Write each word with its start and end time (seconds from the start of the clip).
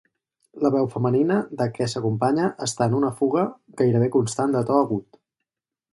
La 0.61 0.69
veu 0.75 0.87
femenina 0.93 1.35
de 1.59 1.67
què 1.75 1.87
s'acompanya 1.93 2.49
està 2.69 2.89
en 2.91 2.97
una 3.03 3.13
fuga 3.21 3.47
gairebé 3.83 4.11
constant 4.17 4.57
de 4.57 4.65
to 4.71 4.85
agut. 4.87 5.21